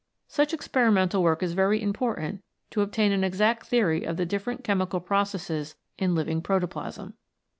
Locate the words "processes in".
4.99-6.15